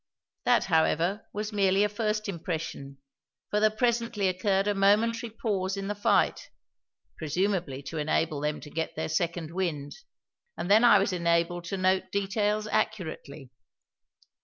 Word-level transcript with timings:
That, 0.45 0.63
however, 0.63 1.27
was 1.31 1.53
merely 1.53 1.83
a 1.83 1.87
first 1.87 2.27
impression, 2.27 2.97
for 3.51 3.59
there 3.59 3.69
presently 3.69 4.27
occurred 4.29 4.67
a 4.67 4.73
momentary 4.73 5.29
pause 5.29 5.77
in 5.77 5.89
the 5.89 5.93
fight 5.93 6.49
presumably 7.19 7.83
to 7.83 7.99
enable 7.99 8.41
them 8.41 8.59
to 8.61 8.71
get 8.71 8.95
their 8.95 9.07
second 9.09 9.53
wind 9.53 9.97
and 10.57 10.71
then 10.71 10.83
I 10.83 10.97
was 10.97 11.13
enabled 11.13 11.65
to 11.65 11.77
note 11.77 12.11
details 12.11 12.65
accurately. 12.65 13.51